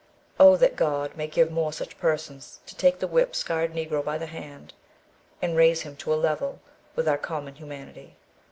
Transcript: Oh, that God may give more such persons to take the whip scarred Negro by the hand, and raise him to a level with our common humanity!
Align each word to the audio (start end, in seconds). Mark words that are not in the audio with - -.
Oh, 0.39 0.55
that 0.57 0.75
God 0.75 1.15
may 1.15 1.27
give 1.27 1.51
more 1.51 1.71
such 1.71 1.99
persons 1.99 2.59
to 2.65 2.75
take 2.75 2.97
the 2.97 3.07
whip 3.07 3.35
scarred 3.35 3.75
Negro 3.75 4.03
by 4.03 4.17
the 4.17 4.25
hand, 4.25 4.73
and 5.43 5.55
raise 5.55 5.81
him 5.81 5.95
to 5.97 6.11
a 6.11 6.15
level 6.17 6.59
with 6.95 7.07
our 7.07 7.19
common 7.19 7.53
humanity! 7.53 8.15